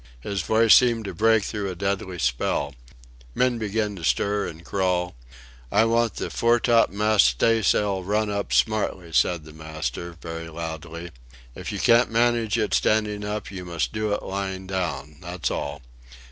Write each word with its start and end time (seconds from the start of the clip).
His 0.21 0.41
voice 0.41 0.73
seemed 0.73 1.05
to 1.05 1.13
break 1.13 1.43
through 1.43 1.69
a 1.69 1.75
deadly 1.75 2.17
spell. 2.17 2.73
Men 3.35 3.59
began 3.59 3.95
to 3.97 4.03
stir 4.03 4.47
and 4.47 4.65
crawl. 4.65 5.13
"I 5.71 5.85
want 5.85 6.15
the 6.15 6.31
fore 6.31 6.59
topmast 6.59 7.27
staysail 7.27 8.03
run 8.03 8.27
up 8.27 8.51
smartly," 8.51 9.13
said 9.13 9.43
the 9.45 9.53
master, 9.53 10.17
very 10.19 10.49
loudly; 10.49 11.11
"if 11.53 11.71
you 11.71 11.77
can't 11.77 12.09
manage 12.09 12.57
it 12.57 12.73
standing 12.73 13.23
up 13.23 13.51
you 13.51 13.63
must 13.63 13.93
do 13.93 14.11
it 14.11 14.23
lying 14.23 14.65
down 14.65 15.17
that's 15.21 15.51
all. 15.51 15.83